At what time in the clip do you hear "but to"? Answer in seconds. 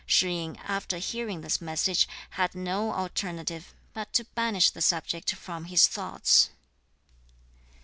3.93-4.23